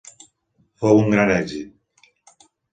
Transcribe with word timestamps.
Fou 0.85 1.03
un 1.03 1.13
gran 1.17 1.35
èxit. 1.35 2.51